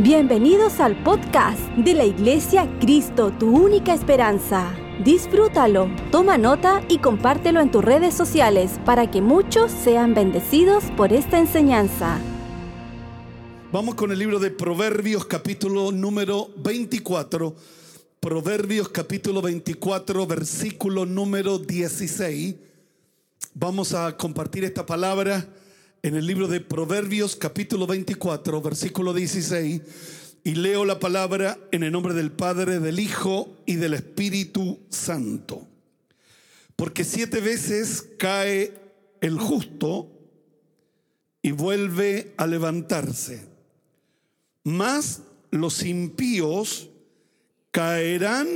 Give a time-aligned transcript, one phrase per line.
[0.00, 4.72] Bienvenidos al podcast de la Iglesia Cristo, tu única esperanza.
[5.04, 11.12] Disfrútalo, toma nota y compártelo en tus redes sociales para que muchos sean bendecidos por
[11.12, 12.16] esta enseñanza.
[13.72, 17.56] Vamos con el libro de Proverbios capítulo número 24.
[18.20, 22.54] Proverbios capítulo 24, versículo número 16.
[23.52, 25.44] Vamos a compartir esta palabra
[26.02, 29.82] en el libro de Proverbios capítulo 24, versículo 16,
[30.44, 35.66] y leo la palabra en el nombre del Padre, del Hijo y del Espíritu Santo.
[36.76, 38.72] Porque siete veces cae
[39.20, 40.10] el justo
[41.42, 43.46] y vuelve a levantarse,
[44.62, 46.90] mas los impíos
[47.72, 48.48] caerán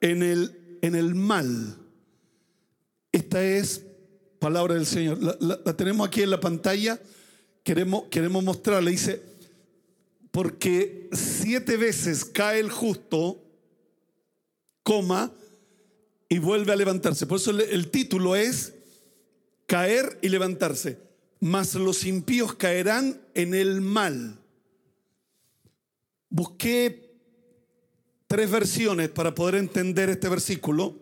[0.00, 1.76] en el, en el mal.
[3.12, 3.84] Esta es
[4.40, 5.18] palabra del Señor.
[5.40, 7.00] La, tenemos aquí en la pantalla.
[7.62, 8.90] Queremos, queremos mostrarle.
[8.90, 9.22] Dice,
[10.32, 13.40] porque siete veces cae el justo,
[14.82, 15.32] coma,
[16.28, 17.26] y vuelve a levantarse.
[17.26, 18.72] Por eso el, el título es
[19.66, 20.98] caer y levantarse.
[21.38, 24.38] Mas los impíos caerán en el mal.
[26.28, 27.10] Busqué
[28.26, 30.96] tres versiones para poder entender este versículo.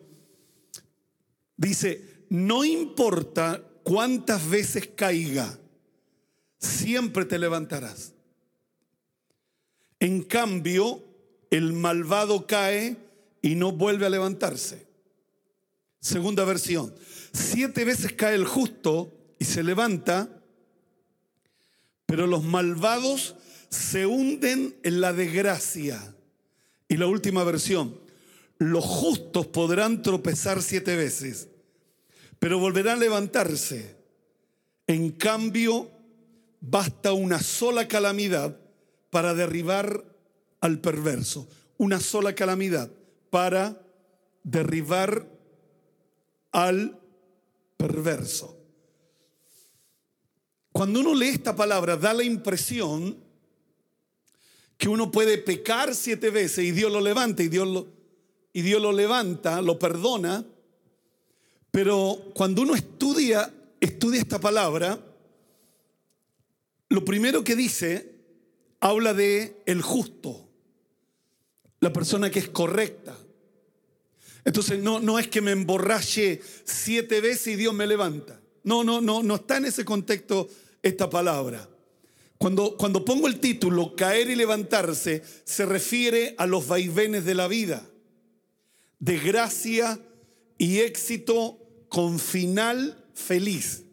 [1.57, 5.59] Dice, no importa cuántas veces caiga,
[6.59, 8.13] siempre te levantarás.
[10.01, 11.03] En cambio,
[11.51, 12.97] el malvado cae
[13.41, 14.87] y no vuelve a levantarse.
[16.01, 16.95] Segunda versión,
[17.33, 20.29] siete veces cae el justo y se levanta,
[22.07, 23.37] pero los malvados
[23.71, 26.15] se hunden en la desgracia.
[26.89, 27.99] Y la última versión,
[28.59, 31.49] los justos podrán tropezar siete veces
[32.39, 33.97] pero volverá a levantarse.
[34.87, 35.91] En cambio,
[36.61, 38.59] basta una sola calamidad
[39.11, 40.05] para derribar
[40.61, 41.49] al perverso.
[41.77, 42.91] Una sola calamidad
[43.31, 43.81] para
[44.43, 45.29] derribar
[46.53, 46.99] al
[47.77, 48.57] perverso.
[50.73, 53.17] Cuando uno lee esta palabra, da la impresión
[54.77, 57.89] que uno puede pecar siete veces y Dios lo levanta y Dios lo,
[58.53, 60.45] y Dios lo levanta, lo perdona
[61.71, 64.99] pero cuando uno estudia, estudia esta palabra,
[66.89, 68.15] lo primero que dice
[68.81, 70.49] habla de el justo,
[71.81, 73.17] la persona que es correcta.
[74.45, 78.41] Entonces no, no es que me emborrache siete veces y Dios me levanta.
[78.65, 80.49] No, no, no, no está en ese contexto
[80.83, 81.69] esta palabra.
[82.39, 87.49] Cuando, cuando pongo el título caer y levantarse, se refiere a los vaivenes de la
[87.49, 87.85] vida,
[89.01, 90.01] de gracia
[90.59, 91.59] y éxito
[91.89, 93.85] con final feliz.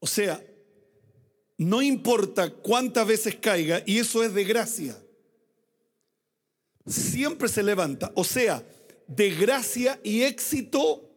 [0.00, 0.44] O sea,
[1.56, 4.98] no importa cuántas veces caiga, y eso es de gracia,
[6.86, 8.12] siempre se levanta.
[8.14, 8.64] O sea,
[9.06, 11.08] de gracia y éxito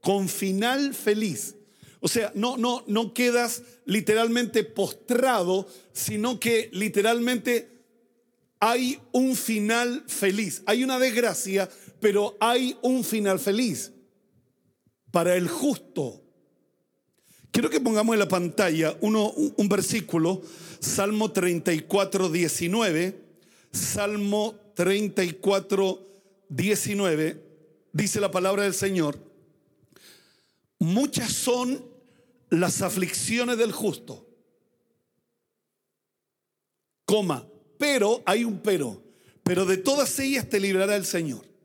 [0.00, 1.54] con final feliz.
[2.00, 7.70] O sea, no, no, no quedas literalmente postrado, sino que literalmente
[8.60, 10.62] hay un final feliz.
[10.66, 11.68] Hay una desgracia,
[12.00, 13.92] pero hay un final feliz
[15.16, 16.22] para el justo.
[17.50, 20.42] Quiero que pongamos en la pantalla uno, un, versículo,
[20.78, 23.24] Salmo 34, 19.
[23.72, 26.06] Salmo 34,
[26.50, 27.42] 19.
[27.94, 29.18] Dice la palabra del Señor.
[30.80, 31.82] Muchas son
[32.50, 34.28] las aflicciones del justo.
[37.06, 39.02] Coma, pero hay un pero.
[39.42, 41.55] Pero de todas ellas te librará el Señor.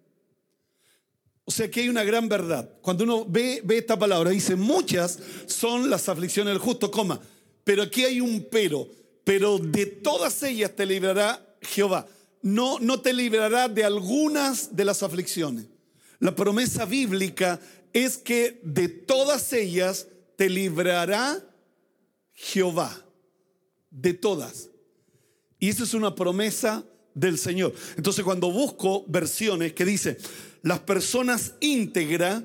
[1.52, 2.70] O sea que hay una gran verdad.
[2.82, 7.20] Cuando uno ve, ve esta palabra, dice, muchas son las aflicciones del justo, coma.
[7.66, 8.88] Pero aquí hay un pero.
[9.26, 12.08] Pero de todas ellas te librará Jehová.
[12.42, 15.66] No, no te librará de algunas de las aflicciones.
[16.20, 17.60] La promesa bíblica
[17.92, 20.08] es que de todas ellas
[20.38, 21.38] te librará
[22.32, 22.98] Jehová.
[23.90, 24.70] De todas.
[25.60, 27.74] Y esa es una promesa del Señor.
[27.98, 30.18] Entonces cuando busco versiones que dice,
[30.62, 32.44] las personas íntegras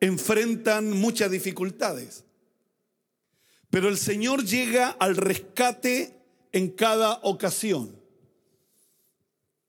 [0.00, 2.24] enfrentan muchas dificultades,
[3.68, 6.16] pero el Señor llega al rescate
[6.52, 8.00] en cada ocasión.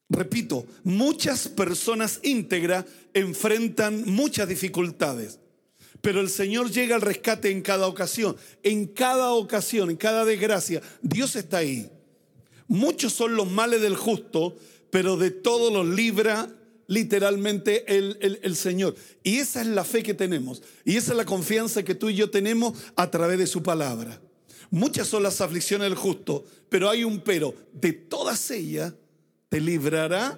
[0.09, 5.39] Repito, muchas personas íntegras enfrentan muchas dificultades,
[6.01, 8.35] pero el Señor llega al rescate en cada ocasión.
[8.63, 11.89] En cada ocasión, en cada desgracia, Dios está ahí.
[12.67, 14.57] Muchos son los males del justo,
[14.89, 16.49] pero de todos los libra
[16.91, 18.95] literalmente el, el, Señor.
[19.23, 20.61] Y esa es la fe que tenemos.
[20.83, 24.19] Y esa es la confianza que tú y yo tenemos a través de su palabra.
[24.69, 27.55] Muchas son las aflicciones del justo, pero hay un pero.
[27.71, 28.93] De todas ellas
[29.47, 30.37] te librará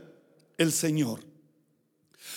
[0.59, 1.21] el Señor.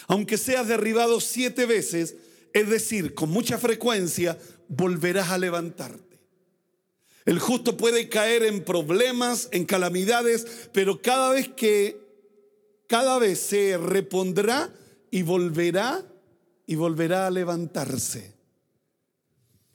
[0.07, 2.17] Aunque seas derribado siete veces,
[2.55, 6.19] es decir, con mucha frecuencia, volverás a levantarte.
[7.27, 12.06] El justo puede caer en problemas, en calamidades, pero cada vez que,
[12.87, 14.73] cada vez se repondrá
[15.11, 16.05] y volverá
[16.67, 18.35] y volverá a levantarse.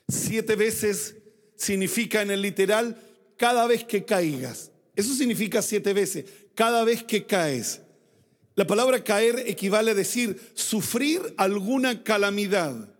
[0.07, 1.15] Siete veces
[1.55, 3.01] significa en el literal
[3.37, 4.71] cada vez que caigas.
[4.95, 7.81] Eso significa siete veces, cada vez que caes.
[8.55, 12.93] La palabra caer equivale a decir sufrir alguna calamidad.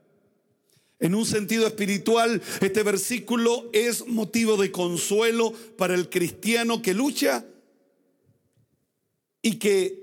[0.99, 7.43] En un sentido espiritual, este versículo es motivo de consuelo para el cristiano que lucha
[9.41, 10.00] y que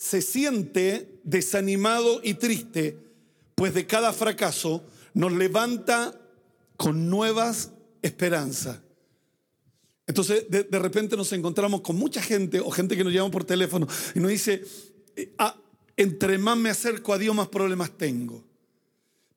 [0.00, 2.96] se siente desanimado y triste,
[3.54, 4.82] pues de cada fracaso
[5.12, 6.18] nos levanta
[6.78, 8.80] con nuevas esperanzas.
[10.06, 13.86] Entonces, de, repente nos encontramos con mucha gente o gente que nos llama por teléfono
[14.14, 14.64] y nos dice,
[15.36, 15.54] ah,
[15.98, 18.42] entre más me acerco a Dios, más problemas tengo.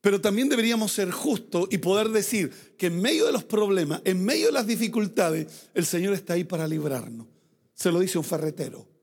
[0.00, 4.24] Pero también deberíamos ser justos y poder decir que en medio de los problemas, en
[4.24, 7.26] medio de las dificultades, el Señor está ahí para librarnos.
[7.74, 8.93] Se lo dice un ferretero.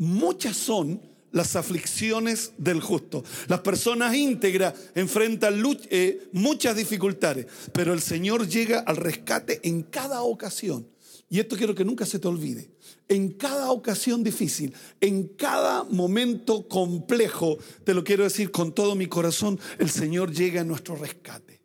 [0.00, 0.98] Muchas son
[1.30, 3.22] las aflicciones del justo.
[3.48, 10.22] Las personas íntegras enfrentan eh, muchas dificultades, pero el Señor llega al rescate en cada
[10.22, 10.88] ocasión.
[11.28, 12.70] Y esto quiero que nunca se te olvide.
[13.08, 19.06] En cada ocasión difícil, en cada momento complejo, te lo quiero decir con todo mi
[19.06, 21.59] corazón, el Señor llega a nuestro rescate.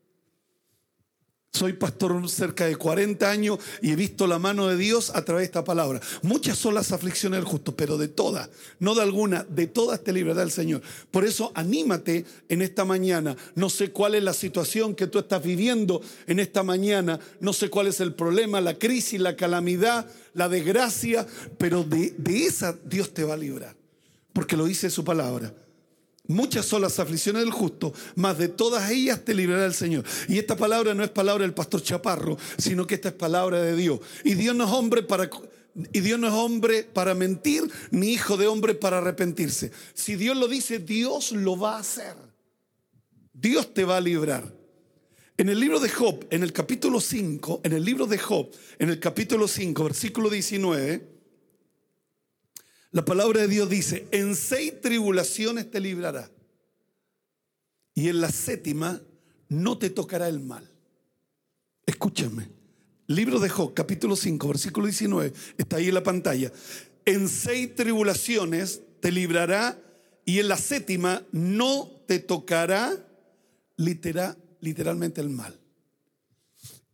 [1.56, 5.44] Soy pastor cerca de 40 años y he visto la mano de Dios a través
[5.44, 6.02] de esta palabra.
[6.22, 8.50] Muchas son las aflicciones del justo, pero de todas,
[8.80, 10.82] no de alguna, de todas te librará el Señor.
[11.12, 13.38] Por eso anímate en esta mañana.
[13.56, 17.22] No sé cuál es la situación que tú estás viviendo en esta mañana.
[17.40, 21.26] No sé cuál es el problema, la crisis, la calamidad, la desgracia,
[21.58, 23.78] pero de, de esa Dios te va a librar.
[24.34, 25.54] Porque lo dice su palabra.
[26.28, 30.04] Muchas son las aflicciones del justo, mas de todas ellas te librará el Señor.
[30.28, 33.76] Y esta palabra no es palabra del pastor Chaparro, sino que esta es palabra de
[33.76, 34.00] Dios.
[34.24, 35.30] Y Dios no es hombre para
[35.92, 39.72] y Dios no es hombre para mentir, ni hijo de hombre para arrepentirse.
[39.94, 42.16] Si Dios lo dice, Dios lo va a hacer.
[43.34, 44.54] Dios te va a librar.
[45.38, 48.50] En el libro de Job, en el capítulo 5, en el libro de Job,
[48.80, 51.15] en el capítulo 5, versículo 19,
[52.96, 56.32] la palabra de Dios dice, en seis tribulaciones te librará.
[57.94, 59.02] Y en la séptima
[59.50, 60.72] no te tocará el mal.
[61.86, 62.48] Escúchame.
[63.08, 66.54] Libro de Job, capítulo 5, versículo 19, está ahí en la pantalla.
[67.04, 69.78] En seis tribulaciones te librará
[70.24, 72.94] y en la séptima no te tocará
[73.76, 75.60] literal, literalmente el mal.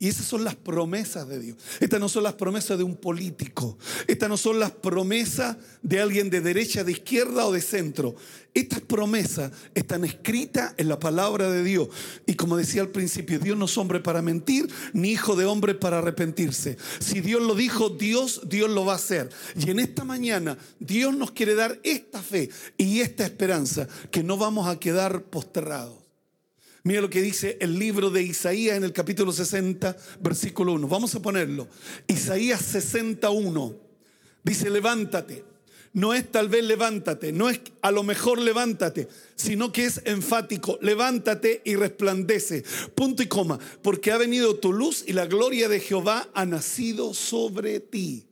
[0.02, 1.58] Y esas son las promesas de Dios.
[1.80, 3.78] Estas no son las promesas de un político.
[4.08, 8.16] Estas no son las promesas de alguien de derecha, de izquierda o de centro.
[8.56, 11.90] Estas promesas están escritas en la palabra de Dios.
[12.26, 15.76] Y como decía al principio, Dios no es hombre para mentir, ni hijo de hombre
[15.76, 16.78] para arrepentirse.
[16.98, 19.30] Si Dios lo dijo, Dios, Dios lo va a hacer.
[19.56, 24.36] Y en esta mañana, Dios nos quiere dar esta fe y esta esperanza, que no
[24.36, 26.01] vamos a quedar posterrados.
[26.84, 30.88] Mira lo que dice el libro de Isaías en el capítulo 60, versículo 1.
[30.88, 31.68] Vamos a ponerlo.
[32.08, 33.76] Isaías 61.
[34.44, 35.52] Dice, levántate.
[35.94, 40.80] No es tal vez levántate, no es a lo mejor levántate, sino que es enfático,
[40.82, 42.64] levántate y resplandece.
[42.96, 47.14] Punto y coma, porque ha venido tu luz y la gloria de Jehová ha nacido
[47.14, 48.26] sobre ti.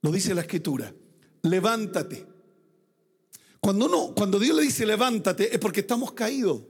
[0.00, 0.94] Lo dice la escritura.
[1.42, 2.24] Levántate.
[3.58, 6.62] Cuando, uno, cuando Dios le dice levántate es porque estamos caídos.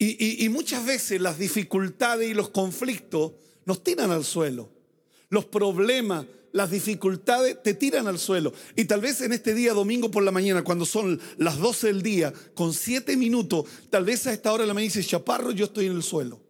[0.00, 3.32] Y, muchas veces las dificultades y los conflictos
[3.64, 4.70] nos tiran al suelo.
[5.28, 8.52] Los problemas, las dificultades te tiran al suelo.
[8.76, 12.02] Y tal vez en este día, domingo por la mañana, cuando son las 12 del
[12.02, 15.86] día, con 7 minutos, tal vez a esta hora la me dice, Chaparro, yo estoy
[15.86, 16.47] en el suelo.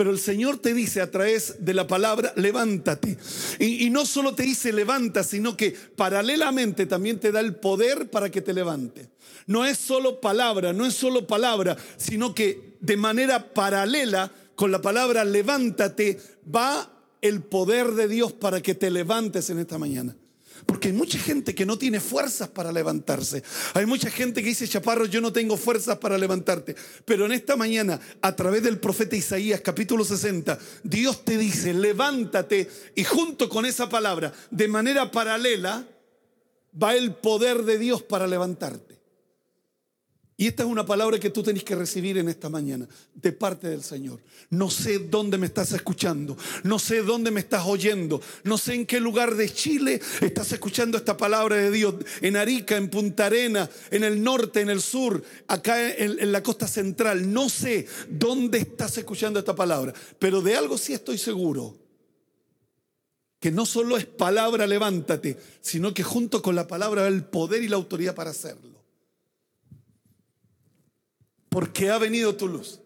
[0.00, 3.18] Pero el Señor te dice a través de la palabra, levántate.
[3.58, 8.30] Y, no solo te dice levanta, sino que paralelamente también te da el poder para
[8.30, 9.10] que te levante
[9.46, 14.80] no es solo palabra, no es solo palabra, sino que de manera paralela con la
[14.80, 16.90] palabra levántate va
[17.20, 20.16] el poder de Dios para que te levantes en esta mañana.
[20.66, 23.42] Porque hay mucha gente que no tiene fuerzas para levantarse.
[23.74, 26.76] Hay mucha gente que dice, Chaparro, yo no tengo fuerzas para levantarte.
[27.04, 32.68] Pero en esta mañana, a través del profeta Isaías, capítulo 60, Dios te dice, levántate.
[32.94, 35.86] Y junto con esa palabra, de manera paralela,
[36.80, 38.99] va el poder de Dios para levantarte.
[40.40, 43.68] Y esta es una palabra que tú tenés que recibir en esta mañana, de parte
[43.68, 44.20] del Señor.
[44.48, 48.86] No sé dónde me estás escuchando, no sé dónde me estás oyendo, no sé en
[48.86, 51.94] qué lugar de Chile estás escuchando esta palabra de Dios.
[52.22, 56.42] En Arica, en Punta Arena, en el norte, en el sur, acá en, en la
[56.42, 57.30] costa central.
[57.30, 61.76] No sé dónde estás escuchando esta palabra, pero de algo sí estoy seguro.
[63.40, 67.68] Que no solo es palabra levántate, sino que junto con la palabra el poder y
[67.68, 68.69] la autoridad para hacerlo
[71.50, 72.80] porque ha venido tu luz.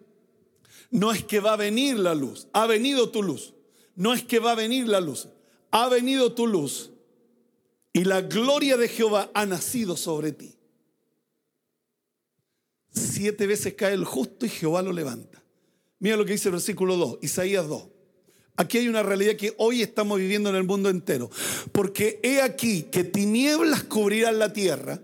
[0.90, 3.54] No es que va a venir la luz, ha venido tu luz.
[3.94, 5.28] No es que va a venir la luz,
[5.70, 6.90] ha venido tu luz.
[7.92, 10.56] Y la gloria de Jehová ha nacido sobre ti.
[12.90, 15.42] Siete veces cae el justo y Jehová lo levanta.
[16.00, 17.84] Mira lo que dice el versículo 2, Isaías 2.
[18.56, 21.30] Aquí hay una realidad que hoy estamos viviendo en el mundo entero.
[21.72, 25.02] Porque he aquí que tinieblas cubrirán la tierra,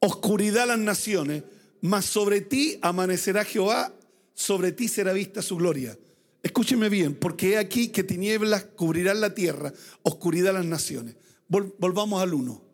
[0.00, 1.44] oscuridad las naciones,
[1.84, 3.92] mas sobre ti amanecerá Jehová,
[4.32, 5.98] sobre ti será vista su gloria.
[6.42, 9.70] Escúcheme bien, porque he aquí que tinieblas cubrirán la tierra,
[10.02, 11.14] oscuridad las naciones.
[11.46, 12.64] volvamos al uno.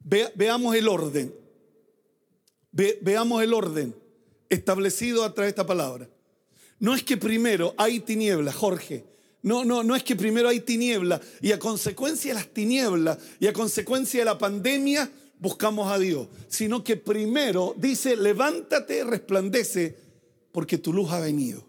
[0.00, 1.34] veamos el orden.
[2.72, 3.94] veamos el orden
[4.48, 6.08] establecido a través de esta palabra.
[6.78, 9.04] No es que primero hay tinieblas, Jorge.
[9.42, 13.46] No, no, no es que primero hay tinieblas y a consecuencia de las tinieblas y
[13.46, 19.96] a consecuencia de la pandemia buscamos a Dios, sino que primero dice, levántate, resplandece,
[20.52, 21.64] porque tu luz ha venido.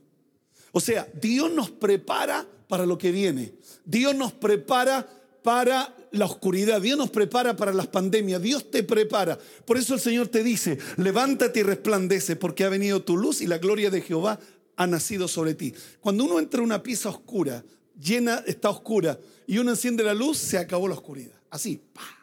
[0.72, 3.54] O sea, Dios nos prepara para lo que viene.
[3.86, 5.08] Dios nos prepara
[5.44, 9.38] para la oscuridad, Dios nos prepara para las pandemias, Dios te prepara.
[9.66, 13.48] Por eso el Señor te dice, levántate y resplandece, porque ha venido tu luz y
[13.48, 14.40] la gloria de Jehová
[14.76, 15.74] ha nacido sobre ti.
[16.00, 17.64] Cuando uno entra en una pieza oscura,
[18.00, 21.36] llena, está oscura, y uno enciende la luz, se acabó la oscuridad.
[21.50, 22.17] Así, ¡pah!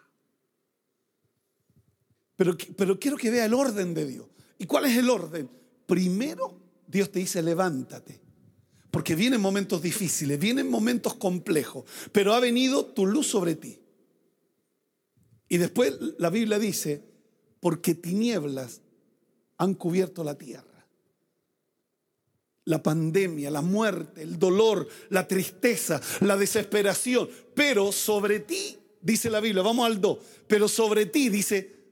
[2.37, 2.57] Pero,
[2.99, 4.26] quiero que vea el orden de Dios.
[4.59, 5.49] ¿Y cuál es el orden?
[5.87, 8.21] Primero, Dios te dice, levántate.
[8.91, 13.81] Porque vienen momentos difíciles, vienen momentos complejos, pero ha venido tu luz sobre ti.
[15.49, 17.03] Y después la Biblia dice,
[17.61, 18.81] porque tinieblas
[19.59, 20.87] han cubierto la tierra.
[22.67, 27.29] La pandemia, la muerte, el dolor, la tristeza, la desesperación.
[27.55, 31.84] Pero sobre ti, dice la Biblia, vamos al 2, pero sobre ti, dice,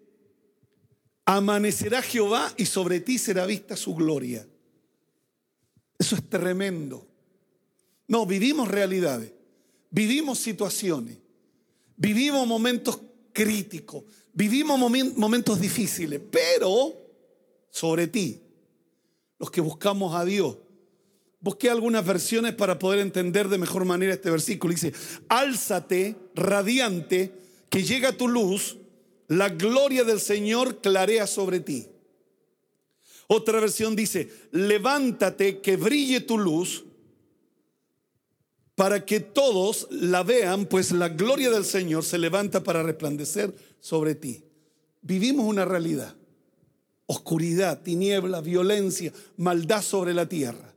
[1.25, 4.47] Amanecerá Jehová y sobre ti será vista su gloria.
[5.99, 7.07] Eso es tremendo.
[8.09, 9.33] No, vivimos realidades,
[9.91, 11.19] vivimos situaciones,
[11.97, 13.01] vivimos momentos
[13.33, 14.79] críticos, vivimos
[15.17, 16.93] momentos difíciles, pero
[17.71, 18.43] sobre ti,
[19.39, 20.59] los que buscamos a Dios.
[21.41, 24.75] Busqué algunas versiones para poder entender de mejor manera este versículo.
[24.75, 24.93] Dice,
[25.29, 27.33] álzate, radiante,
[27.69, 28.77] que llega tu luz
[29.33, 31.89] la gloria del Señor clarea sobre ti.
[33.29, 36.85] Otra versión dice, levántate, que brille tu luz,
[38.75, 44.15] para que todos la vean, pues la gloria del Señor se levanta para resplandecer sobre
[44.15, 44.45] ti.
[45.01, 46.15] Vivimos una realidad,
[47.07, 50.75] oscuridad, tiniebla, violencia, maldad sobre la tierra.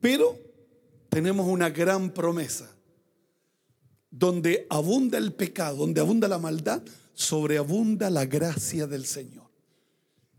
[0.00, 0.36] Pero
[1.08, 2.77] tenemos una gran promesa
[4.10, 6.82] donde abunda el pecado, donde abunda la maldad,
[7.14, 9.48] sobreabunda la gracia del Señor.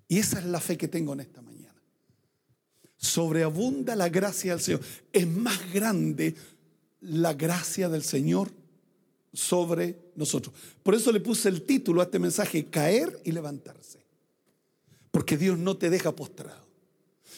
[0.08, 1.76] Y esa es la fe que tengo en esta mañana.
[2.98, 4.82] Sobreabunda la gracia del Señor.
[5.14, 6.36] Es más grande
[7.02, 8.52] la gracia del Señor
[9.34, 10.54] sobre nosotros.
[10.84, 14.00] Por eso le puse el título a este mensaje, caer y levantarse.
[15.12, 16.68] Porque Dios no te deja postrado.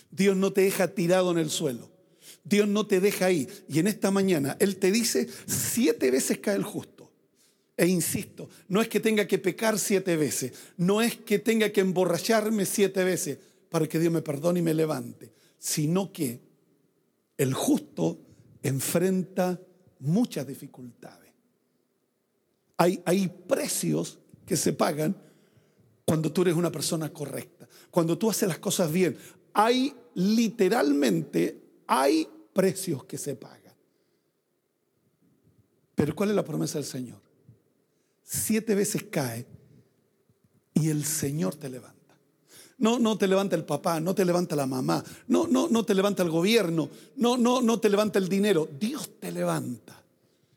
[0.10, 1.90] Dios no te deja tirado en el suelo.
[2.44, 3.48] Dios no te deja ahí.
[3.68, 7.12] Y en esta mañana Él te dice, siete veces cae el justo.
[7.78, 11.82] E insisto, no es que tenga que pecar siete veces, no es que tenga que
[11.82, 16.42] emborracharme siete veces para que Dios me perdone y me levante, sino que
[17.38, 18.20] el justo
[18.62, 19.60] enfrenta
[20.00, 21.32] muchas dificultades.
[22.78, 25.16] Hay, hay precios que se pagan
[26.06, 29.18] cuando tú eres una persona correcta, cuando tú haces las cosas bien.
[29.54, 31.61] Hay literalmente
[31.94, 33.76] hay precios que se pagan.
[35.94, 37.20] Pero ¿cuál es la promesa del Señor?
[38.24, 39.46] Siete veces cae
[40.74, 42.18] y el Señor te levanta.
[42.78, 45.94] No, no te levanta el papá, no te levanta la mamá, no, no, no te
[45.94, 48.70] levanta el gobierno, no, no, no te levanta el dinero.
[48.80, 50.00] Dios te levanta.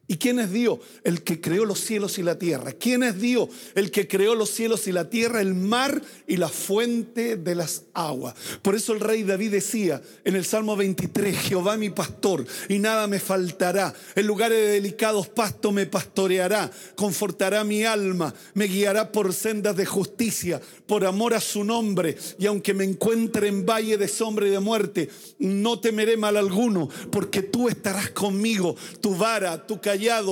[0.07, 0.81] ¿Y quién es Dios?
[1.03, 2.73] El que creó los cielos y la tierra.
[2.73, 3.49] ¿Quién es Dios?
[3.75, 7.85] El que creó los cielos y la tierra, el mar y la fuente de las
[7.95, 8.35] aguas.
[8.61, 13.07] Por eso el rey David decía en el Salmo 23, Jehová mi pastor y nada
[13.07, 13.95] me faltará.
[14.15, 19.87] En lugares de delicados pastos me pastoreará, confortará mi alma, me guiará por sendas de
[19.87, 22.17] justicia, por amor a su nombre.
[22.39, 25.09] Y aunque me encuentre en valle de sombra y de muerte,
[25.39, 29.81] no temeré mal alguno, porque tú estarás conmigo, tu vara, tu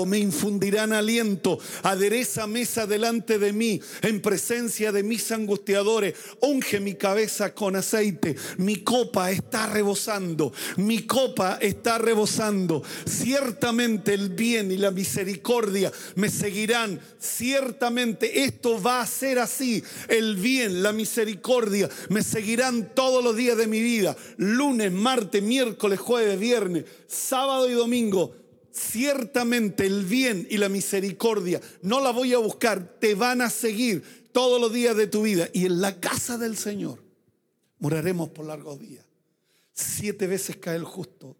[0.07, 6.95] me infundirán aliento, adereza mesa delante de mí, en presencia de mis angustiadores, unge mi
[6.95, 14.77] cabeza con aceite, mi copa está rebosando, mi copa está rebosando, ciertamente el bien y
[14.77, 22.23] la misericordia me seguirán, ciertamente esto va a ser así, el bien, la misericordia me
[22.23, 28.42] seguirán todos los días de mi vida, lunes, martes, miércoles, jueves, viernes, sábado y domingo
[28.73, 34.31] ciertamente el bien y la misericordia no la voy a buscar, te van a seguir
[34.33, 35.49] todos los días de tu vida.
[35.53, 37.03] Y en la casa del Señor
[37.79, 39.05] moraremos por largos días.
[39.73, 41.37] Siete veces cae el justo,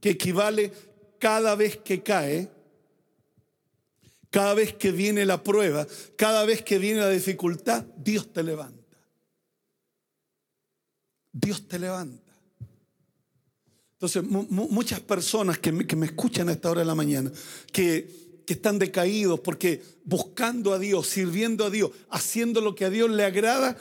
[0.00, 0.72] que equivale
[1.18, 2.50] cada vez que cae,
[4.30, 5.86] cada vez que viene la prueba,
[6.16, 8.98] cada vez que viene la dificultad, Dios te levanta.
[11.32, 12.32] Dios te levanta.
[14.06, 17.32] Entonces, muchas personas que me, escuchan a esta hora de la mañana,
[17.72, 23.10] que, están decaídos porque buscando a Dios, sirviendo a Dios, haciendo lo que a Dios
[23.10, 23.76] le agrada,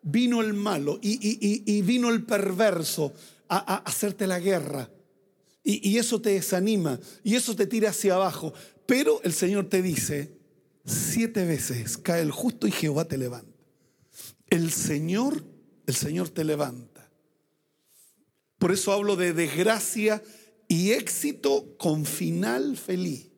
[0.00, 3.12] vino el malo y, vino el perverso
[3.50, 4.90] a, hacerte la guerra.
[5.62, 8.54] Y, y eso te desanima y eso te tira hacia abajo.
[8.86, 10.32] Pero el Señor te dice,
[10.86, 13.52] siete veces cae el justo y Jehová te levanta.
[14.48, 15.44] El Señor,
[15.86, 16.87] el Señor te levanta.
[18.58, 20.22] Por eso hablo de desgracia
[20.66, 23.30] y éxito con final feliz.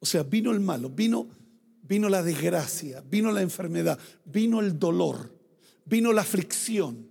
[0.00, 1.28] O sea, vino el malo, vino,
[1.82, 5.32] vino la desgracia, vino la enfermedad, vino el dolor,
[5.86, 7.08] vino la aflicción,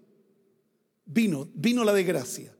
[1.05, 2.55] vino, vino la desgracia.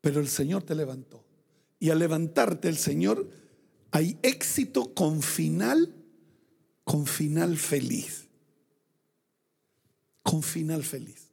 [0.00, 1.24] Pero el Señor te levantó.
[1.78, 3.28] Y al levantarte el Señor
[3.92, 5.94] hay éxito con final,
[6.84, 8.21] con final feliz
[10.22, 11.28] con final feliz.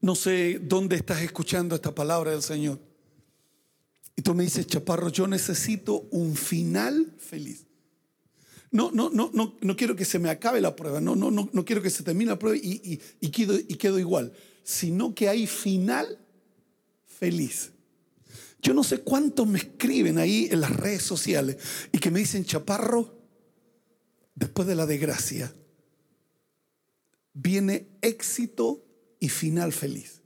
[0.00, 2.78] No sé dónde estás escuchando esta palabra del Señor.
[4.16, 7.66] Y tú me dices, Chaparro, yo necesito un final feliz.
[8.70, 11.48] No, no, no, no, no quiero que se me acabe la prueba, no, no, no,
[11.52, 14.32] no quiero que se termine la prueba y, y, quedo, y quedo igual,
[14.64, 16.18] sino que hay final
[17.06, 17.70] feliz.
[18.60, 21.56] Yo no sé cuántos me escriben ahí en las redes sociales
[21.92, 23.22] y que me dicen, Chaparro,
[24.34, 25.54] después de la desgracia,
[27.34, 28.82] viene éxito
[29.18, 30.22] y final feliz.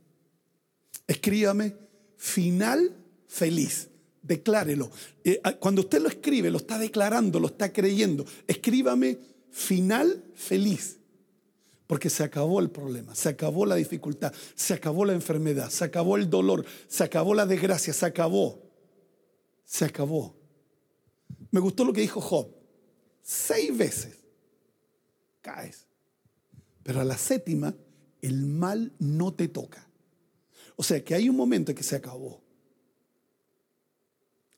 [1.07, 1.75] Escríbame,
[2.15, 2.95] final
[3.27, 3.89] feliz.
[4.21, 4.91] Declárelo.
[5.23, 8.25] Eh, ah, cuando usted lo escribe, lo está declarando, lo está creyendo.
[8.47, 9.17] Escríbame,
[9.49, 10.97] final feliz.
[11.87, 16.17] Porque se acabó el problema, se acabó la dificultad, se acabó la enfermedad, se acabó
[16.17, 18.61] el dolor, se acabó la desgracia, se acabó.
[19.65, 20.35] Se acabó.
[21.49, 22.53] Me gustó lo que dijo Job.
[23.23, 24.17] Seis veces
[25.41, 25.88] caes
[26.89, 27.75] pero a la séptima,
[28.19, 29.87] el mal no te toca.
[30.75, 32.41] O sea que hay un momento en que se acabó.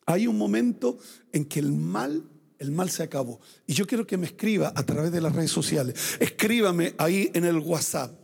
[0.06, 0.98] Hay un momento
[1.30, 2.26] en que el mal,
[2.58, 3.38] el mal se acabó.
[3.66, 6.16] Y yo quiero que me escriba a través de las redes sociales.
[6.20, 8.18] Escríbame ahí en el WhatsApp.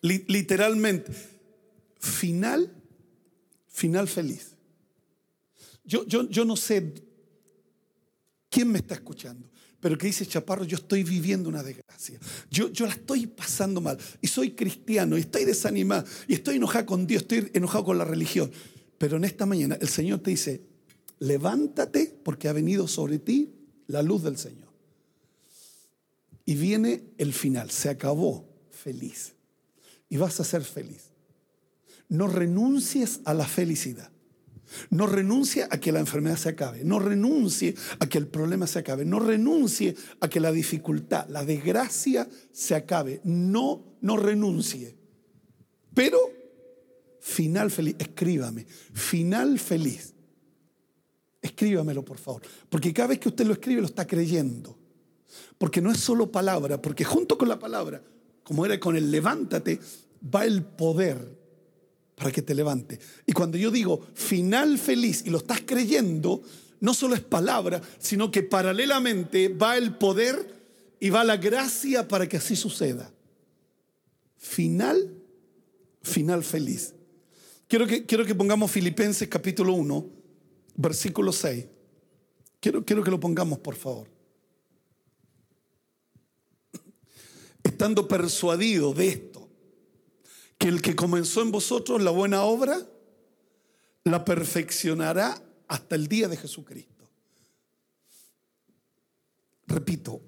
[0.00, 1.12] literalmente.
[1.98, 2.72] Final,
[3.68, 4.56] final feliz.
[5.84, 6.94] Yo, yo, yo no sé
[8.54, 9.50] quién me está escuchando
[9.84, 12.18] pero que dice Chaparro, yo estoy viviendo una desgracia.
[12.50, 13.98] Yo, yo la estoy pasando mal.
[14.22, 18.06] Y soy cristiano, y estoy desanimado, y estoy enojado con Dios, estoy enojado con la
[18.06, 18.50] religión.
[18.96, 20.62] Pero en esta mañana el Señor te dice,
[21.18, 23.52] levántate porque ha venido sobre ti
[23.86, 24.72] la luz del Señor.
[26.46, 29.34] Y viene el final, se acabó feliz.
[30.08, 31.10] Y vas a ser feliz.
[32.08, 34.10] No renuncies a la felicidad.
[34.90, 36.84] No renuncie a que la enfermedad se acabe.
[36.84, 39.04] No renuncie a que el problema se acabe.
[39.04, 43.20] No renuncie a que la dificultad, la desgracia se acabe.
[43.24, 44.96] No, no renuncie.
[45.94, 46.18] Pero,
[47.20, 47.96] final feliz.
[47.98, 48.66] Escríbame.
[48.66, 50.14] Final feliz.
[51.40, 52.42] Escríbamelo, por favor.
[52.68, 54.78] Porque cada vez que usted lo escribe, lo está creyendo.
[55.58, 56.80] Porque no es solo palabra.
[56.80, 58.02] Porque junto con la palabra,
[58.42, 59.78] como era con el levántate,
[60.34, 61.43] va el poder
[62.14, 62.98] para que te levante.
[63.26, 66.42] Y cuando yo digo final feliz y lo estás creyendo,
[66.80, 70.54] no solo es palabra, sino que paralelamente va el poder
[71.00, 73.12] y va la gracia para que así suceda.
[74.36, 75.14] Final,
[76.02, 76.94] final feliz.
[77.66, 80.06] Quiero que, quiero que pongamos Filipenses capítulo 1,
[80.76, 81.66] versículo 6.
[82.60, 84.08] Quiero, quiero que lo pongamos, por favor.
[87.62, 89.33] Estando persuadido de esto,
[90.58, 92.78] que el que comenzó en vosotros la buena obra,
[94.04, 97.04] la perfeccionará hasta el día de Jesucristo.
[99.66, 100.20] Repito,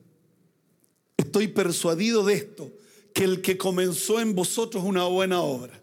[1.16, 2.72] estoy persuadido de esto,
[3.14, 5.82] que el que comenzó en vosotros una buena obra,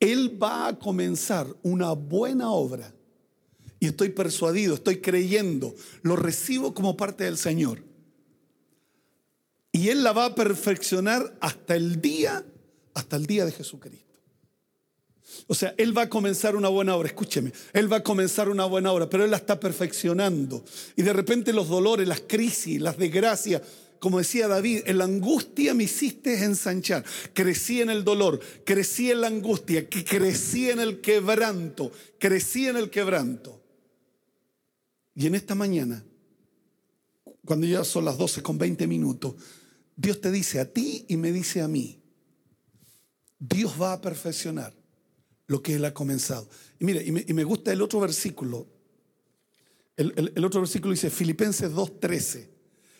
[0.00, 2.92] Él va a comenzar una buena obra.
[3.78, 7.82] Y estoy persuadido, estoy creyendo, lo recibo como parte del Señor.
[9.72, 12.44] Y Él la va a perfeccionar hasta el día,
[12.94, 14.12] hasta el día de Jesucristo.
[15.46, 18.66] O sea, Él va a comenzar una buena obra, escúcheme, Él va a comenzar una
[18.66, 20.62] buena obra, pero Él la está perfeccionando.
[20.94, 23.62] Y de repente los dolores, las crisis, las desgracias,
[23.98, 27.04] como decía David, en la angustia me hiciste ensanchar.
[27.32, 32.90] Crecí en el dolor, crecí en la angustia, crecí en el quebranto, crecí en el
[32.90, 33.62] quebranto.
[35.14, 36.04] Y en esta mañana,
[37.44, 39.34] cuando ya son las 12 con 20 minutos,
[39.96, 42.00] Dios te dice a ti y me dice a mí,
[43.38, 44.74] Dios va a perfeccionar
[45.46, 46.48] lo que Él ha comenzado.
[46.78, 48.68] Y mire, y me, gusta el otro versículo.
[49.96, 52.48] El, otro versículo dice Filipenses 2.13.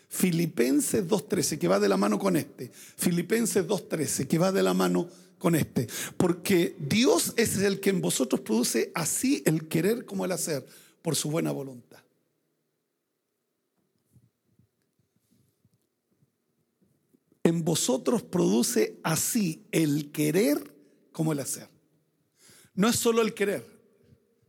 [0.09, 2.71] Filipenses 2.13, que va de la mano con este.
[2.73, 5.89] Filipenses 2.13, que va de la mano con este.
[6.17, 10.67] Porque Dios es el que en vosotros produce así el querer como el hacer,
[11.01, 12.01] por su buena voluntad.
[17.45, 20.75] En vosotros produce así el querer
[21.13, 21.69] como el hacer.
[22.75, 23.67] No es solo el querer,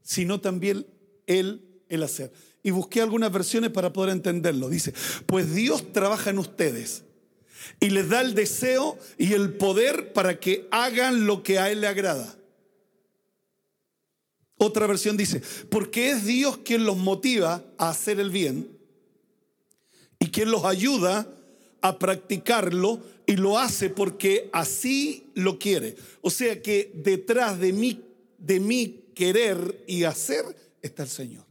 [0.01, 0.85] sino también
[1.27, 2.31] el, el hacer.
[2.61, 4.69] Y busqué algunas versiones para poder entenderlo.
[4.69, 4.93] Dice,
[5.25, 7.03] pues Dios trabaja en ustedes
[7.79, 11.81] y les da el deseo y el poder para que hagan lo que a Él
[11.81, 12.37] le agrada.
[14.57, 18.77] Otra versión dice, porque es Dios quien los motiva a hacer el bien
[20.19, 21.27] y quien los ayuda a
[21.99, 25.95] practicarlo y lo hace porque así lo quiere.
[26.21, 28.01] O sea que detrás de mí
[28.37, 30.43] de mi querer y hacer
[30.81, 31.45] está el Señor.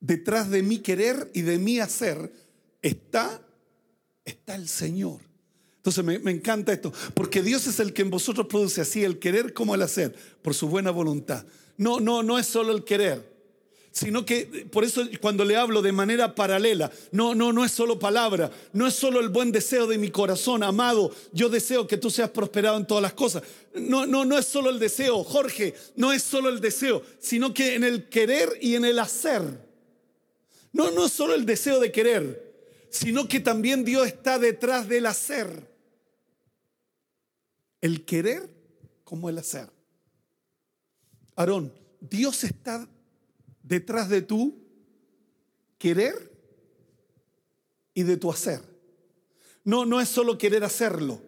[0.00, 2.32] Detrás de mi querer y de mi hacer
[2.82, 3.40] está,
[4.24, 5.20] está el Señor.
[5.76, 9.18] Entonces me, me, encanta esto, porque Dios es el que en vosotros produce así el
[9.18, 11.46] querer como el hacer, por su buena voluntad.
[11.76, 13.27] No, no, no es solo el querer
[13.98, 17.98] sino que por eso cuando le hablo de manera paralela, no, no, no es solo
[17.98, 22.08] palabra, no es solo el buen deseo de mi corazón, amado, yo deseo que tú
[22.08, 23.42] seas prosperado en todas las cosas.
[23.74, 27.74] No, no, no es solo el deseo, Jorge, no es solo el deseo, sino que
[27.74, 29.42] en el querer y en el hacer.
[30.72, 35.06] No, no es solo el deseo de querer, sino que también Dios está detrás del
[35.06, 35.66] hacer.
[37.80, 38.48] El querer
[39.02, 39.68] como el hacer.
[41.34, 42.88] Aarón, Dios está
[43.68, 44.58] detrás de tu
[45.76, 46.32] querer
[47.94, 48.62] y de tu hacer.
[49.64, 51.20] No, no es solo querer hacerlo,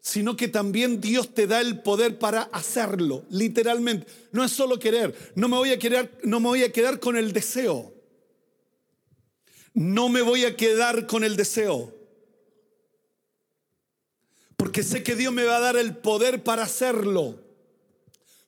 [0.00, 4.06] sino que también Dios te da el poder para hacerlo, literalmente.
[4.32, 7.16] No es solo querer, no me voy a quedar, no me voy a quedar con
[7.16, 7.94] el deseo.
[9.72, 11.94] No me voy a quedar con el deseo.
[14.56, 17.38] Porque sé que Dios me va a dar el poder para hacerlo.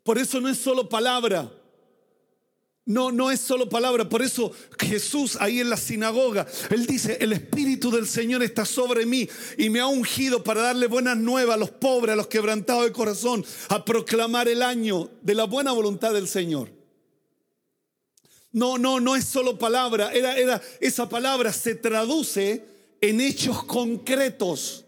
[0.02, 1.52] Por eso no es solo palabra.
[2.88, 4.08] No, no es solo palabra.
[4.08, 9.04] Por eso Jesús ahí en la sinagoga, él dice, el Espíritu del Señor está sobre
[9.04, 12.86] mí y me ha ungido para darle buenas nuevas a los pobres, a los quebrantados
[12.86, 16.70] de corazón, a proclamar el año de la buena voluntad del Señor.
[18.52, 20.10] No, no, no es solo palabra.
[20.10, 22.64] Era, era, esa palabra se traduce
[23.02, 24.86] en hechos concretos.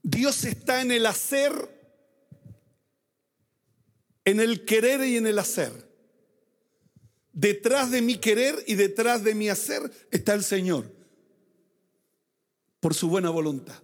[0.00, 1.52] Dios está en el hacer,
[4.24, 5.83] en el querer y en el hacer.
[7.34, 10.90] Detrás de mi querer y detrás de mi hacer está el Señor.
[12.78, 13.82] Por su buena voluntad.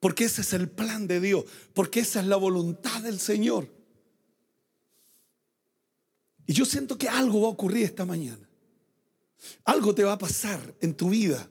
[0.00, 1.44] Porque ese es el plan de Dios.
[1.74, 3.68] Porque esa es la voluntad del Señor.
[6.46, 8.48] Y yo siento que algo va a ocurrir esta mañana.
[9.64, 11.48] Algo te va a pasar en tu vida.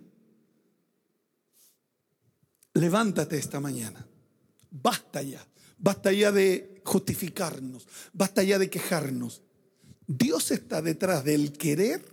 [2.74, 4.08] Levántate esta mañana.
[4.72, 5.46] Basta ya.
[5.78, 7.88] Basta ya de justificarnos.
[8.14, 9.44] Basta ya de quejarnos.
[10.08, 12.06] Dios está detrás del querer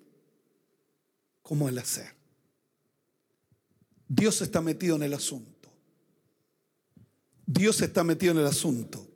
[1.42, 2.14] como el hacer.
[4.08, 5.70] Dios está metido en el asunto.
[7.46, 9.06] Dios está metido en el asunto.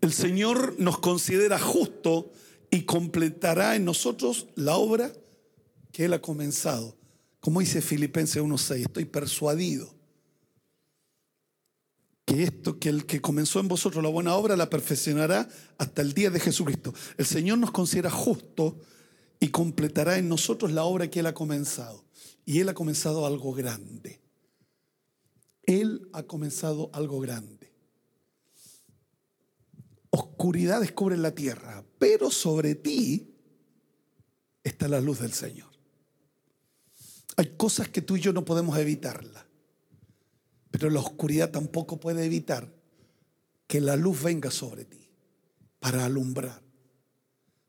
[0.00, 2.32] El Señor nos considera justo
[2.70, 5.12] y completará en nosotros la obra
[5.92, 6.96] que Él ha comenzado.
[7.40, 10.01] Como dice Filipenses 1.6, estoy persuadido
[12.32, 16.14] que esto, que el que comenzó en vosotros la buena obra, la perfeccionará hasta el
[16.14, 16.94] día de Jesucristo.
[17.18, 18.80] El Señor nos considera justo
[19.38, 22.06] y completará en nosotros la obra que Él ha comenzado.
[22.46, 24.22] Y Él ha comenzado algo grande.
[25.64, 27.70] Él ha comenzado algo grande.
[30.08, 33.34] Oscuridad descubre la tierra, pero sobre ti
[34.64, 35.70] está la luz del Señor.
[37.36, 39.51] Hay cosas que tú y yo no podemos evitarlas.
[40.72, 42.72] Pero la oscuridad tampoco puede evitar
[43.68, 45.10] que la luz venga sobre ti
[45.78, 46.62] para alumbrar,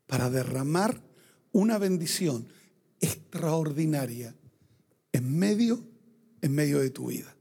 [0.07, 1.03] para derramar
[1.51, 2.47] una bendición
[3.01, 4.33] extraordinaria
[5.11, 5.83] en medio,
[6.41, 7.35] en medio de tu vida.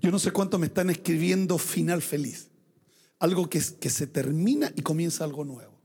[0.00, 2.48] Yo no sé cuánto me están escribiendo final feliz.
[3.18, 5.80] Algo que, que se termina y comienza algo nuevo.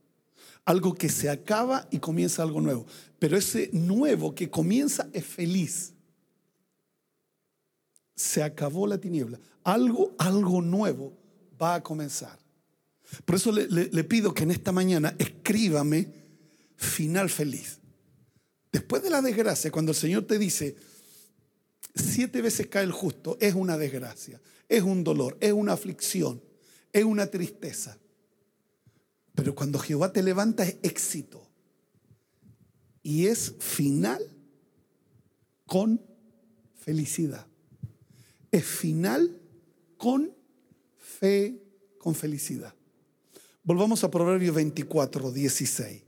[0.65, 2.85] Algo que se acaba y comienza algo nuevo.
[3.17, 5.93] Pero ese nuevo que comienza es feliz
[8.21, 9.39] se acabó la tiniebla.
[9.63, 11.13] Algo, algo nuevo
[11.59, 12.37] va a comenzar.
[13.25, 16.07] Por eso le, pido que en esta mañana escríbame
[16.75, 17.79] final feliz.
[18.71, 20.75] Después de la desgracia, cuando el Señor te dice,
[21.93, 26.41] siete veces cae el justo, es una desgracia, es un dolor, es una aflicción,
[26.93, 27.97] es una tristeza.
[29.35, 31.45] Pero cuando Jehová te levanta es éxito.
[33.03, 34.23] Y es final
[35.65, 35.99] con
[36.75, 37.50] felicidad
[38.51, 39.39] es final
[39.97, 40.35] con
[40.97, 41.61] fe,
[41.97, 42.73] con felicidad.
[43.63, 46.03] Volvamos a Proverbios 24, 16.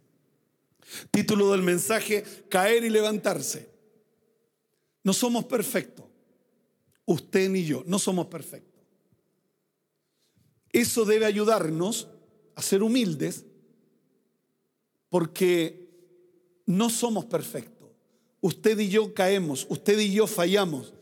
[1.12, 3.70] Título del mensaje, caer y levantarse.
[5.04, 6.06] No somos perfectos.
[7.06, 8.82] Usted ni yo, no somos perfectos.
[10.72, 12.08] Eso debe ayudarnos
[12.56, 13.46] a ser humildes
[15.10, 15.88] porque
[16.66, 17.90] no somos perfectos.
[18.42, 20.94] Usted y yo caemos, usted y yo fallamos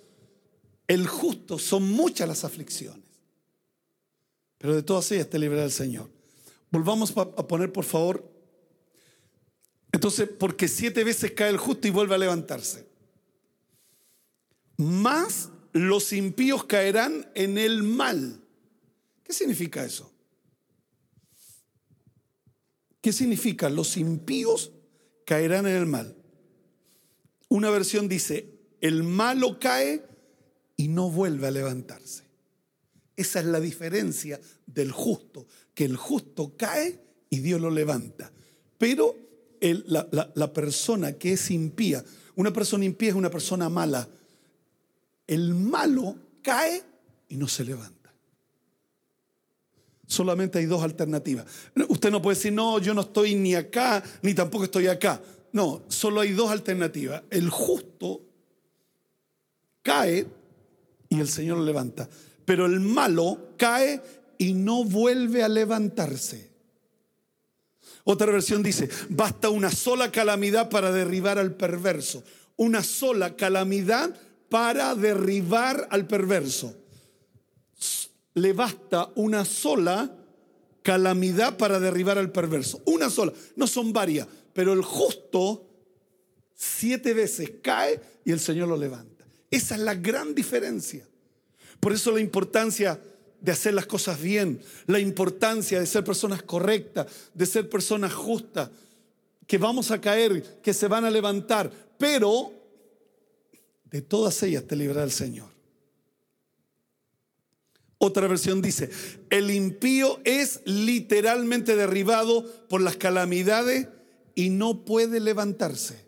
[0.91, 3.05] el justo son muchas las aflicciones,
[4.57, 6.09] pero de todas ellas te librará el Señor.
[6.69, 8.29] Volvamos a poner, por favor,
[9.93, 12.89] entonces, porque siete veces cae el justo y vuelve a levantarse.
[14.75, 18.41] Más los impíos caerán en el mal.
[19.23, 20.11] ¿Qué significa eso?
[22.99, 23.69] ¿Qué significa?
[23.69, 24.73] Los impíos
[25.25, 26.17] caerán en el mal.
[27.47, 30.10] Una versión dice, el malo cae
[30.77, 32.23] y no vuelve a levantarse.
[33.15, 38.31] Esa es la diferencia del justo, que el justo cae y Dios lo levanta.
[38.77, 39.15] Pero
[39.61, 42.03] la, la persona que es impía,
[42.35, 44.07] una persona impía es una persona mala.
[45.27, 46.83] El malo cae
[47.29, 48.01] y no se levanta.
[50.11, 51.45] Solamente hay dos alternativas.
[51.87, 55.21] Usted no puede decir, no, yo no estoy ni acá, ni tampoco estoy acá.
[55.53, 57.23] No, solo hay dos alternativas.
[57.29, 58.21] El justo
[59.81, 60.27] cae
[61.11, 62.09] y el Señor lo levanta.
[62.45, 64.01] Pero el malo cae
[64.39, 66.49] y no vuelve a levantarse.
[68.05, 72.23] Otra versión dice, basta una sola calamidad para derribar al perverso.
[72.55, 74.15] Una sola calamidad
[74.49, 76.75] para derribar al perverso.
[78.33, 80.15] Le basta una sola
[80.81, 82.81] calamidad para derribar al perverso.
[82.85, 85.67] Una sola, no son varias, pero el justo
[86.55, 89.10] siete veces cae y el Señor lo levanta.
[89.51, 91.05] Esa es la gran diferencia.
[91.81, 92.99] Por eso la importancia
[93.41, 98.69] de hacer las cosas bien, la importancia de ser personas correctas, de ser personas justas,
[99.45, 102.53] que vamos a caer, que se van a levantar, pero
[103.83, 105.49] de todas ellas te librará el Señor.
[107.97, 108.89] Otra versión dice,
[109.29, 113.89] el impío es literalmente derribado por las calamidades
[114.33, 116.05] y no puede levantarse.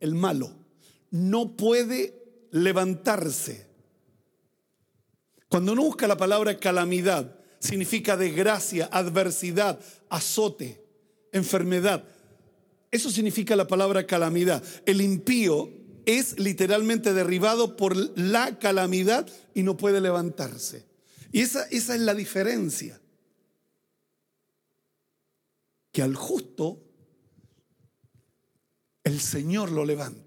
[0.00, 0.50] El malo
[1.10, 2.23] no puede
[2.54, 3.66] levantarse.
[5.48, 10.80] Cuando uno busca la palabra calamidad, significa desgracia, adversidad, azote,
[11.32, 12.04] enfermedad.
[12.92, 14.62] Eso significa la palabra calamidad.
[14.86, 15.68] El impío
[16.06, 20.86] es literalmente derribado por la calamidad y no puede levantarse.
[21.32, 23.00] Y esa, esa es la diferencia.
[25.90, 26.80] Que al justo
[29.02, 30.23] el Señor lo levanta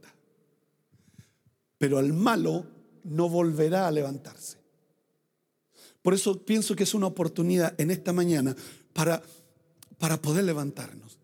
[1.77, 2.65] pero al malo
[3.03, 4.57] no volverá a levantarse.
[6.01, 8.55] Por eso pienso que es una oportunidad en esta mañana
[8.93, 9.21] para,
[9.97, 11.19] para poder levantarnos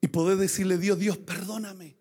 [0.00, 1.96] y poder decirle, Dios, Dios, perdóname.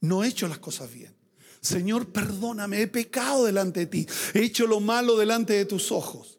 [0.00, 1.14] No he hecho las cosas bien.
[1.60, 6.38] Señor, perdóname, he pecado delante de ti, he hecho lo malo delante de tus ojos.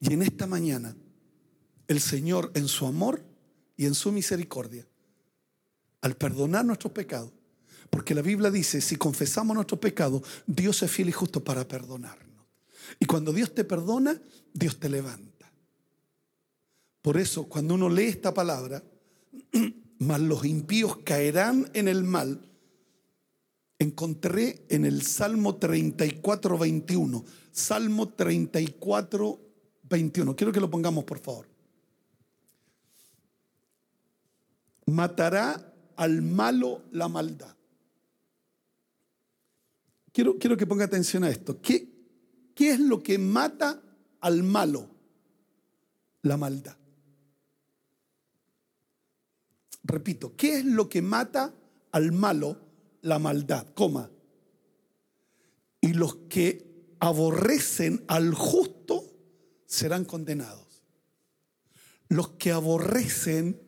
[0.00, 0.96] Y en esta mañana,
[1.86, 3.24] el Señor en su amor
[3.76, 4.86] y en su misericordia,
[6.00, 7.32] al perdonar nuestros pecados,
[7.90, 12.46] Porque la Biblia dice, si confesamos nuestros pecados, Dios es fiel y justo para perdonarnos.
[13.00, 14.20] Y cuando Dios te perdona,
[14.52, 15.50] Dios te levanta.
[17.02, 18.82] Por eso, cuando uno lee esta palabra,
[19.98, 22.40] mas los impíos caerán en el mal,
[23.78, 27.24] encontré en el Salmo 34, 21.
[27.52, 29.40] Salmo 34,
[29.88, 30.36] 21.
[30.36, 31.48] Quiero que lo pongamos, por favor.
[34.86, 37.57] Matará al malo la maldad.
[40.18, 41.62] Quiero, quiero que ponga atención a esto.
[41.62, 41.88] ¿Qué,
[42.52, 43.80] ¿Qué es lo que mata
[44.20, 44.90] al malo?
[46.22, 46.76] La maldad.
[49.84, 51.54] Repito, ¿qué es lo que mata
[51.92, 52.58] al malo?
[53.02, 54.10] La maldad, coma.
[55.80, 59.04] Y los que aborrecen al justo
[59.66, 60.82] serán condenados.
[62.08, 63.62] Los que aborrecen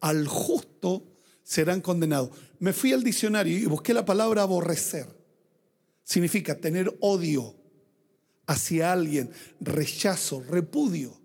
[0.00, 2.30] al justo serán condenados.
[2.58, 5.19] Me fui al diccionario y busqué la palabra aborrecer.
[6.10, 7.54] Significa tener odio
[8.48, 11.16] hacia alguien, rechazo, repudio.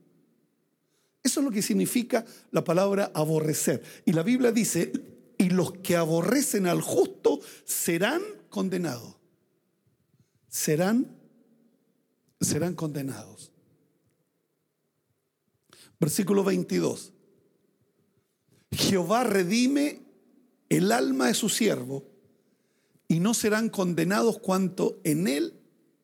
[1.23, 3.81] Eso es lo que significa la palabra aborrecer.
[4.05, 4.91] Y la Biblia dice,
[5.39, 8.21] y los que aborrecen al justo serán
[8.51, 9.15] condenados.
[10.49, 11.17] Serán,
[12.39, 13.51] serán condenados.
[15.99, 17.11] Versículo 22.
[18.69, 20.03] Jehová redime
[20.69, 22.14] el alma de su siervo
[23.07, 25.53] y no serán condenados cuanto en él,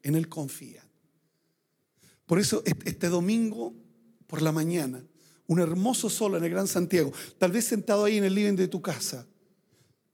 [0.04, 0.86] en él confían.
[2.26, 3.74] Por eso este domingo
[4.28, 5.04] por la mañana
[5.52, 8.70] un hermoso sol en el Gran Santiago, tal vez sentado ahí en el living de
[8.70, 9.28] tu casa,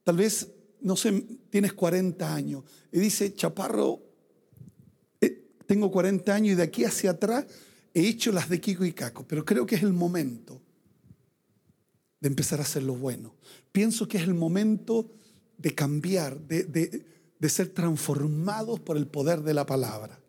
[0.03, 0.47] tal vez,
[0.81, 1.11] no sé,
[1.51, 4.01] tienes 40 años y dice, Chaparro,
[5.21, 7.45] eh, tengo 40 años y de aquí hacia atrás
[7.93, 10.59] he hecho las de Kiko y Caco, pero creo que es el momento
[12.19, 13.35] de empezar a hacer lo bueno.
[13.71, 15.11] Pienso que es el momento
[15.57, 16.63] de cambiar, de,
[17.39, 20.19] de ser transformados por el poder de la palabra.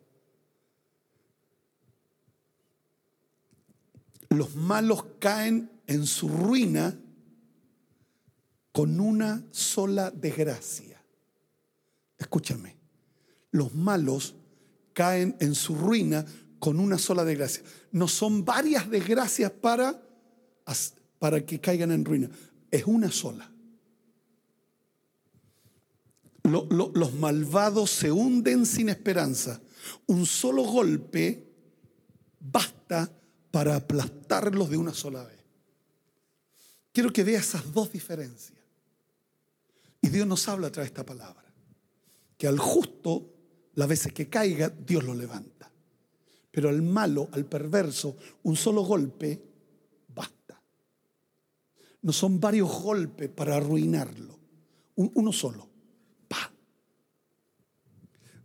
[4.29, 6.97] los malos caen en su ruina
[8.71, 11.01] con una sola desgracia.
[12.17, 12.77] Escúchame,
[13.51, 14.35] los malos
[14.93, 16.25] caen en su ruina
[16.59, 17.63] con una sola desgracia.
[17.91, 20.01] No son varias desgracias para,
[21.17, 22.29] para que caigan en ruina,
[22.69, 23.51] es una sola.
[26.49, 29.61] Los malvados se hunden sin esperanza.
[30.07, 31.47] Un solo golpe
[32.39, 33.11] basta
[33.51, 35.39] para aplastarlos de una sola vez.
[36.91, 38.59] Quiero que vea esas dos diferencias.
[40.01, 41.45] Y Dios nos habla a través de esta palabra.
[42.37, 43.33] Que al justo,
[43.75, 45.71] las veces que caiga, Dios lo levanta.
[46.51, 49.41] Pero al malo, al perverso, un solo golpe
[50.13, 50.61] basta.
[52.01, 54.39] No son varios golpes para arruinarlo.
[54.95, 55.68] uno solo.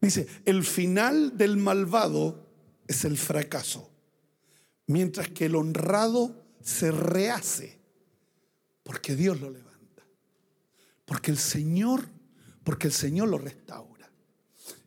[0.04, 2.46] Dice, el final del malvado
[2.86, 3.90] es el fracaso
[4.86, 7.78] mientras que el honrado se rehace,
[8.82, 10.02] porque Dios lo levanta,
[11.04, 12.08] porque el Señor,
[12.62, 14.10] porque el Señor lo restaura.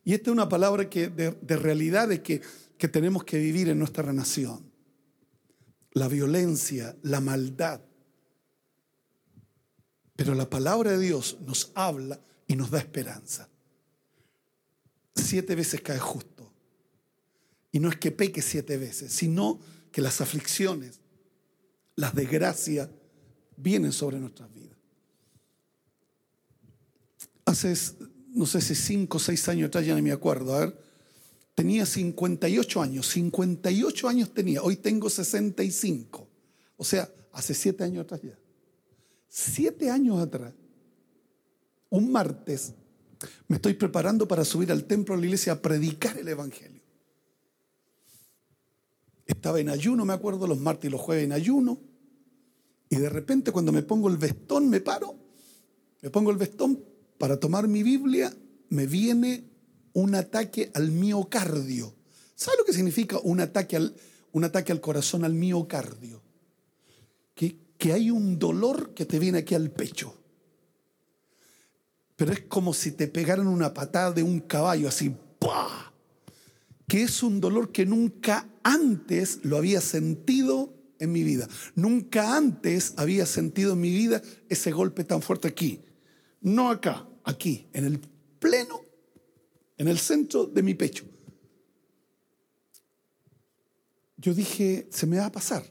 [0.04, 2.42] Y esta es una palabra que, de, realidad de que,
[2.78, 4.72] que tenemos que vivir en nuestra nación.
[5.92, 7.82] La violencia, la maldad.
[10.16, 13.50] Pero la palabra de Dios nos habla y nos da esperanza.
[15.18, 16.52] Siete veces cae justo.
[17.72, 19.60] Y no es que peque siete veces, sino
[19.92, 21.00] que las aflicciones,
[21.96, 22.90] las desgracias
[23.56, 24.78] vienen sobre nuestras vidas.
[27.46, 27.74] Hace,
[28.30, 30.80] no sé si cinco o seis años atrás, ya no me acuerdo, a ver,
[31.56, 36.28] tenía 58 años, 58 años tenía, hoy tengo 65,
[36.78, 38.38] o sea, hace siete años atrás ya.
[39.28, 40.54] Siete años atrás,
[41.90, 42.74] un martes,
[43.48, 46.82] me estoy preparando para subir al templo de la iglesia a predicar el Evangelio.
[49.26, 51.80] Estaba en ayuno, me acuerdo, los martes y los jueves en ayuno.
[52.90, 55.16] Y de repente cuando me pongo el vestón, me paro,
[56.02, 56.84] me pongo el vestón
[57.18, 58.34] para tomar mi Biblia,
[58.70, 59.44] me viene
[59.94, 61.94] un ataque al miocardio.
[62.36, 63.96] ¿Sabe lo que significa un ataque al,
[64.32, 66.22] un ataque al corazón, al miocardio?
[67.34, 70.14] Que, que hay un dolor que te viene aquí al pecho.
[72.18, 75.94] Pero es como si te pegaran una patada de un caballo, así, ¡pah!
[76.88, 81.48] que es un dolor que nunca antes lo había sentido en mi vida.
[81.76, 85.82] Nunca antes había sentido en mi vida ese golpe tan fuerte aquí.
[86.42, 88.00] No acá, aquí, en el
[88.40, 88.82] pleno,
[89.78, 91.06] en el centro de mi pecho.
[94.16, 95.64] Yo dije, se me va a pasar.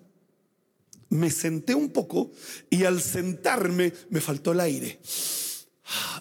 [1.08, 2.30] Me senté un poco
[2.68, 5.00] y al sentarme me faltó el aire.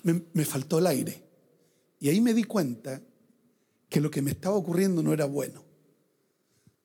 [0.04, 1.24] Me, me faltó el aire.
[2.00, 3.02] Y ahí me di cuenta
[3.90, 5.64] que lo que me estaba ocurriendo no era bueno.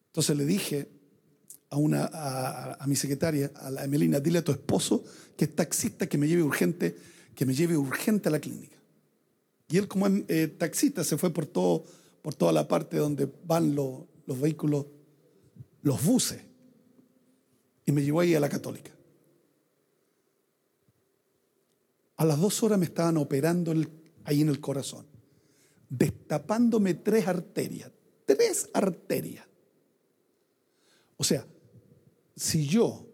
[0.06, 0.88] Entonces le dije
[1.70, 5.04] a, una, a, mi secretaria, a la Emelina, dile a tu esposo
[5.36, 6.96] que es taxista que me lleve urgente,
[7.34, 8.76] que me lleve urgente a la clínica.
[9.68, 11.84] Y él como es eh, taxista se fue por, todo,
[12.22, 14.06] por toda la parte donde van los
[14.40, 14.86] vehículos,
[15.82, 16.40] los buses,
[17.86, 18.90] y me llevó ahí a la católica.
[22.20, 23.72] A las dos horas me estaban operando
[24.24, 25.06] ahí en el corazón,
[25.88, 27.90] destapándome tres arterias,
[28.26, 29.46] tres arterias.
[31.16, 31.46] O sea,
[32.36, 33.06] si yo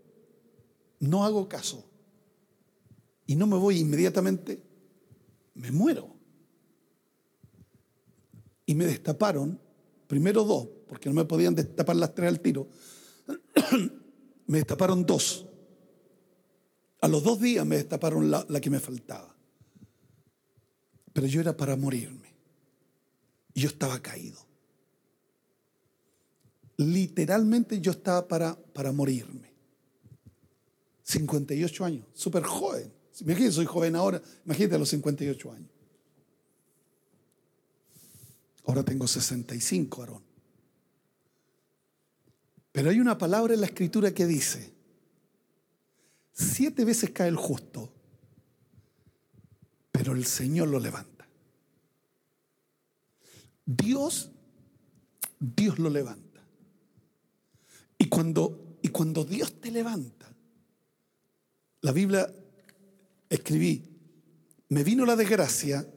[0.98, 1.88] no hago caso
[3.28, 4.61] y no me voy inmediatamente,
[5.54, 6.12] me muero.
[8.66, 9.61] Y me destaparon,
[10.09, 12.66] primero dos, porque no me podían destapar las tres al tiro,
[14.48, 15.46] me destaparon dos.
[17.01, 19.34] A los dos días me destaparon la, que me faltaba.
[21.12, 22.34] Pero yo era para morirme.
[23.55, 24.47] Y yo estaba caído
[26.76, 29.55] literalmente yo estaba para, para morirme.
[31.03, 32.92] 58 años, súper joven.
[33.20, 35.70] Imagínate, soy joven ahora, imagínate a los 58 años.
[38.66, 40.22] Ahora tengo 65, Aarón.
[42.72, 44.74] Pero hay una palabra en la escritura que dice,
[46.37, 47.91] siete veces cae el justo,
[49.91, 51.26] pero el Señor lo levanta.
[53.64, 54.30] Dios,
[55.41, 56.43] Dios lo levanta.
[57.99, 60.30] Y cuando, y cuando Dios te levanta,
[61.80, 62.30] la Biblia
[63.30, 63.82] escribí,
[64.68, 65.89] me vino la desgracia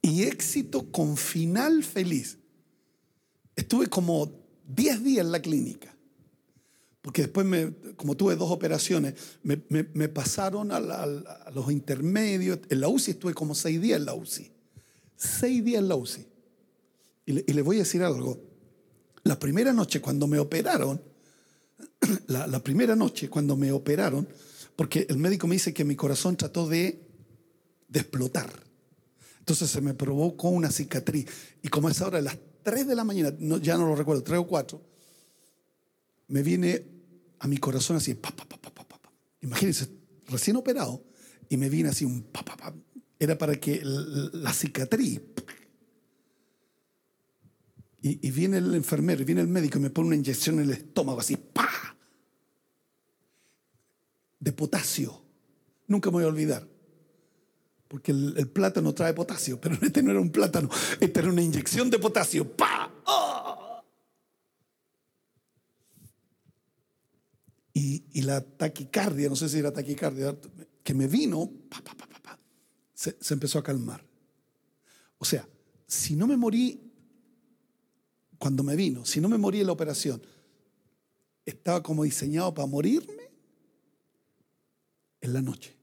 [0.00, 2.38] y éxito con final feliz.
[3.54, 4.32] Estuve como
[4.66, 5.94] 10 días en la clínica,
[7.02, 9.56] porque después, me, como tuve dos operaciones, me,
[10.08, 10.80] pasaron a,
[11.54, 12.58] los intermedios.
[12.68, 14.50] En la UCI estuve como 6 días en la UCI.
[15.16, 16.26] 6 días en la UCI.
[17.24, 18.38] Y le, y le voy a decir algo.
[19.22, 21.00] La primera noche cuando me operaron,
[22.26, 24.28] la, primera noche cuando me operaron,
[24.76, 27.00] porque el médico me dice que mi corazón trató de,
[27.88, 28.50] de explotar.
[29.38, 31.26] Entonces se me provocó una cicatriz.
[31.62, 34.40] Y como es ahora a las 3 de la mañana, ya no lo recuerdo, 3
[34.40, 34.82] o 4,
[36.30, 36.86] me viene
[37.38, 39.12] a mi corazón así, pa, pa, pa, pa, pa.
[39.42, 39.88] Imagínense,
[40.26, 41.04] recién operado,
[41.48, 42.74] y me viene así un pa, pa, pa.
[43.18, 45.20] Era para que la cicatriz
[48.02, 50.70] y, viene el enfermero, y viene el médico y me pone una inyección en el
[50.70, 51.68] estómago, así, ¡pa!
[54.38, 55.22] De potasio.
[55.86, 56.66] Nunca me voy a olvidar.
[57.88, 61.90] Porque el, plátano trae potasio, pero este no era un plátano, esta era una inyección
[61.90, 62.50] de potasio.
[62.56, 62.90] ¡Pa!
[63.04, 63.59] ¡Oh!
[67.82, 70.36] Y, la taquicardia, no sé si era taquicardia,
[70.84, 71.50] que me vino,
[72.92, 74.04] se, se empezó a calmar.
[75.16, 75.48] O sea,
[75.86, 76.78] si no me morí
[78.38, 80.20] cuando me vino, si no me morí en la operación,
[81.46, 83.30] estaba como diseñado para morirme
[85.22, 85.74] en la noche.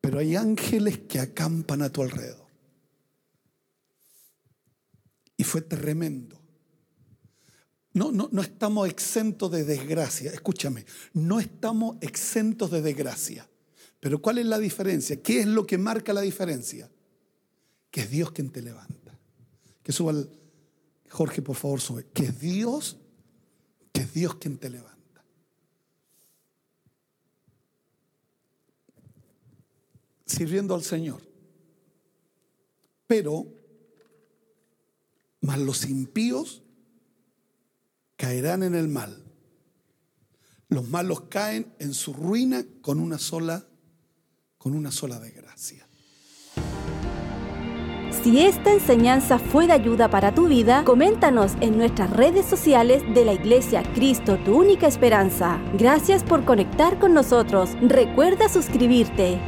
[0.00, 2.48] Pero hay ángeles que acampan a tu alrededor.
[5.36, 6.41] Y fue tremendo.
[7.94, 10.32] No, no, no estamos exentos de desgracia.
[10.32, 13.48] Escúchame, no estamos exentos de desgracia.
[14.00, 15.22] Pero ¿cuál es la diferencia?
[15.22, 16.90] ¿Qué es lo que marca la diferencia?
[17.90, 19.18] Que es Dios quien te levanta.
[19.82, 20.28] Que suba el,
[21.10, 22.06] Jorge, por favor, sube.
[22.14, 22.96] Que es Dios,
[23.92, 25.24] que es Dios quien te levanta.
[30.24, 31.20] Sirviendo al Señor.
[33.06, 33.46] Pero,
[35.42, 36.62] más los impíos
[38.22, 39.20] caerán en el mal.
[40.68, 43.66] Los malos caen en su ruina con una sola,
[44.58, 45.88] con una sola desgracia.
[48.22, 53.24] Si esta enseñanza fue de ayuda para tu vida, coméntanos en nuestras redes sociales de
[53.24, 55.60] la Iglesia Cristo, tu única esperanza.
[55.76, 57.70] Gracias por conectar con nosotros.
[57.82, 59.40] Recuerda suscribirte